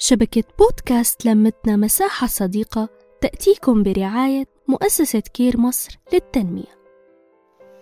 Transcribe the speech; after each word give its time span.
شبكة 0.00 0.44
بودكاست 0.58 1.26
لمتنا 1.26 1.76
مساحة 1.76 2.26
صديقة 2.26 2.88
تأتيكم 3.20 3.82
برعاية 3.82 4.44
مؤسسة 4.68 5.20
كير 5.20 5.56
مصر 5.56 5.98
للتنمية. 6.12 6.78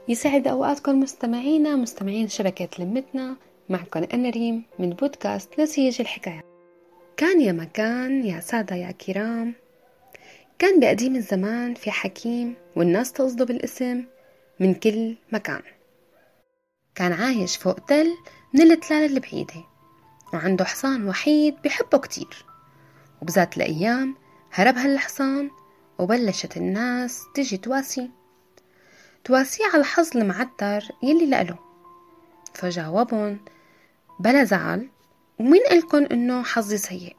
يسعد 0.08 0.48
أوقاتكم 0.48 1.00
مستمعينا 1.00 1.76
مستمعين 1.76 2.28
شبكة 2.28 2.68
لمتنا 2.78 3.36
معكم 3.68 4.02
أنا 4.14 4.30
ريم 4.30 4.64
من 4.78 4.90
بودكاست 4.90 5.60
نسيج 5.60 6.00
الحكاية. 6.00 6.40
كان 7.16 7.40
يا 7.40 7.52
مكان 7.52 8.24
يا 8.24 8.40
سادة 8.40 8.76
يا 8.76 8.90
كرام. 8.90 9.54
كان 10.58 10.80
بقديم 10.80 11.16
الزمان 11.16 11.74
في 11.74 11.90
حكيم 11.90 12.54
والناس 12.76 13.12
تقصده 13.12 13.44
بالاسم 13.44 14.04
من 14.60 14.74
كل 14.74 15.16
مكان. 15.32 15.62
كان 16.94 17.12
عايش 17.12 17.56
فوق 17.56 17.74
تل 17.74 18.08
من 18.54 18.72
التلال 18.72 19.12
البعيدة. 19.16 19.75
وعنده 20.36 20.64
حصان 20.64 21.08
وحيد 21.08 21.56
بحبه 21.64 21.98
كتير. 21.98 22.44
وبذات 23.22 23.56
الأيام 23.56 24.16
هرب 24.52 24.76
هالحصان 24.76 25.50
وبلشت 25.98 26.56
الناس 26.56 27.22
تجي 27.34 27.56
تواسي. 27.56 28.10
تواسيه 29.24 29.64
على 29.64 29.80
الحظ 29.80 30.16
المعتر 30.16 30.84
يلي 31.02 31.26
لقله 31.26 31.58
فجاوبهم 32.54 33.38
بلا 34.20 34.44
زعل 34.44 34.88
ومين 35.38 35.62
قلكن 35.70 36.06
إنه 36.06 36.42
حظي 36.42 36.76
سيء؟ 36.76 37.16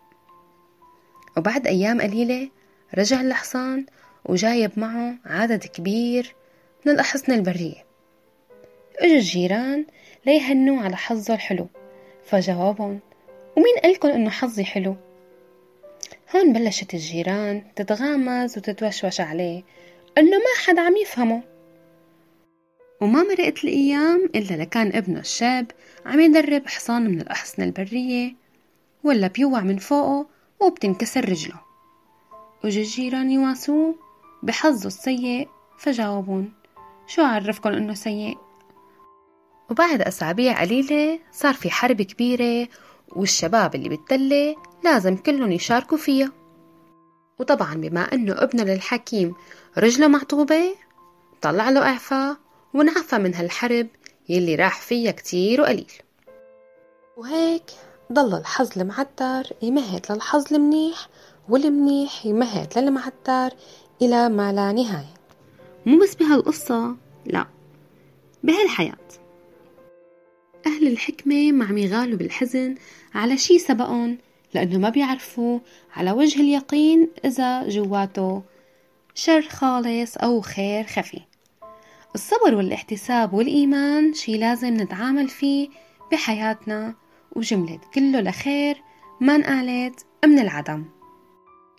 وبعد 1.38 1.68
أيام 1.68 2.02
قليلة 2.02 2.50
رجع 2.98 3.22
الحصان 3.22 3.86
وجايب 4.26 4.72
معه 4.80 5.16
عدد 5.26 5.66
كبير 5.66 6.36
من 6.86 6.92
الأحصنة 6.92 7.36
البرية. 7.36 7.86
اجوا 9.00 9.16
الجيران 9.16 9.86
ليهنوا 10.26 10.82
على 10.82 10.98
حظه 10.98 11.34
الحلو. 11.34 11.70
فجاوبهم 12.28 13.00
ومين 13.58 13.78
قلكن 13.84 14.10
إنه 14.10 14.30
حظي 14.30 14.64
حلو؟ 14.64 14.96
هون 16.36 16.54
بلشت 16.54 16.94
الجيران 16.94 17.64
تتغامز 17.76 18.58
وتتوشوش 18.58 19.22
عليه 19.22 19.64
إنه 20.18 20.38
ما 20.38 20.64
حدا 20.66 20.82
عم 20.82 20.98
يفهمه. 20.98 21.44
وما 23.02 23.24
مرقت 23.24 23.64
الأيام 23.64 24.30
إلا 24.36 24.56
لكان 24.56 24.96
ابنه 24.96 25.20
الشاب 25.20 25.72
عم 26.06 26.20
يدرب 26.20 26.68
حصان 26.68 27.02
من 27.12 27.22
الأحصنة 27.22 27.66
البرية 27.66 28.36
ولا 29.04 29.28
بيوع 29.28 29.62
من 29.62 29.78
فوقه 29.78 30.28
وبتنكسر 30.60 31.30
رجله. 31.30 31.60
وجا 32.64 32.82
الجيران 32.82 33.32
يواسوه 33.32 33.96
بحظه 34.44 34.88
السيء 34.88 35.48
فجاوبون 35.78 36.54
شو 37.08 37.22
عرفكن 37.22 37.74
إنه 37.74 37.94
سيء؟ 37.94 38.47
وبعد 39.70 40.02
أسابيع 40.02 40.62
قليلة 40.62 41.20
صار 41.32 41.54
في 41.54 41.70
حرب 41.70 42.02
كبيرة 42.02 42.68
والشباب 43.10 43.76
اللي 43.76 43.90
بالتلة 43.90 44.56
لازم 44.84 45.16
كلهم 45.16 45.52
يشاركوا 45.52 45.98
فيها. 45.98 46.32
وطبعا 47.40 47.76
بما 47.76 48.02
أنه 48.02 48.34
ابنه 48.38 48.64
للحكيم 48.64 49.36
رجله 49.78 50.08
معطوبة 50.08 50.76
طلع 51.42 51.70
له 51.70 51.82
إعفاء 51.82 52.38
ونعفى 52.74 53.18
من 53.18 53.36
هالحرب 53.36 53.88
يلي 54.30 54.56
راح 54.56 54.82
فيها 54.82 55.12
كتير 55.12 55.62
وقليل. 55.62 55.92
وهيك 57.18 57.64
ضل 58.14 58.38
الحظ 58.38 58.80
المعتر 58.80 59.44
يمهد 59.62 60.06
للحظ 60.10 60.54
المنيح 60.54 61.08
والمنيح 61.50 62.26
يمهد 62.26 62.78
للمعتر 62.78 63.50
إلى 64.02 64.30
ما 64.30 64.54
لا 64.54 64.72
نهاية. 64.72 65.14
مو 65.86 66.00
بس 66.00 66.16
بهالقصة 66.16 66.96
لا 67.26 67.46
بهالحياة. 68.44 68.98
أهل 70.68 70.88
الحكمة 70.88 71.52
ما 71.52 71.66
عم 71.66 71.78
يغالوا 71.78 72.18
بالحزن 72.18 72.76
على 73.16 73.38
شي 73.38 73.60
سبقهم 73.60 74.18
لأنه 74.54 74.78
ما 74.78 74.90
بيعرفوا 74.90 75.60
على 75.96 76.12
وجه 76.12 76.42
اليقين 76.42 77.10
إذا 77.26 77.70
جواته 77.70 78.44
شر 79.16 79.42
خالص 79.42 80.18
أو 80.18 80.42
خير 80.42 80.84
خفي. 80.84 81.22
الصبر 82.16 82.56
والاحتساب 82.56 83.34
والإيمان 83.34 84.14
شي 84.14 84.38
لازم 84.38 84.74
نتعامل 84.74 85.28
فيه 85.28 85.70
بحياتنا 86.12 86.96
وجملة 87.36 87.80
كله 87.94 88.22
لخير 88.22 88.78
ما 89.22 89.36
انقالت 89.36 90.06
من 90.26 90.40
العدم. 90.40 90.86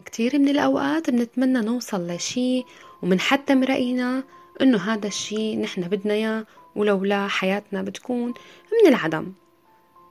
كتير 0.04 0.38
من 0.38 0.48
الأوقات 0.48 1.10
بنتمنى 1.10 1.60
نوصل 1.60 2.06
لشي 2.06 2.64
ومنحتم 3.02 3.64
رأينا 3.64 4.24
إنه 4.62 4.78
هذا 4.78 5.06
الشي 5.06 5.56
نحن 5.56 5.82
بدنا 5.82 6.14
إياه 6.14 6.46
ولولا 6.76 7.28
حياتنا 7.28 7.82
بتكون 7.82 8.34
من 8.72 8.88
العدم. 8.88 9.32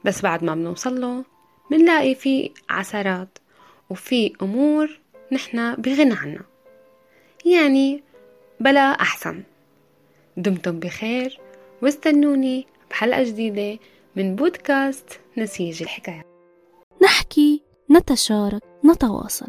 بس 0.06 0.22
بعد 0.22 0.44
ما 0.44 0.56
بنوصل 0.56 1.02
له 1.02 1.24
بنلاقي 1.72 2.16
في 2.16 2.52
عثرات 2.70 3.38
وفي 3.90 4.34
أمور 4.42 5.00
نحن 5.32 5.76
بغنى 5.76 6.14
عنها. 6.14 6.46
يعني 7.46 8.04
بلا 8.60 9.02
أحسن. 9.02 9.44
دمتم 10.38 10.80
بخير 10.80 11.40
واستنوني 11.82 12.68
بحلقة 12.90 13.24
جديدة 13.24 13.80
من 14.16 14.36
بودكاست 14.36 15.20
نسيج 15.38 15.84
الحكايات 15.84 16.26
نحكي 17.04 17.64
نتشارك 17.92 18.62
نتواصل. 18.86 19.48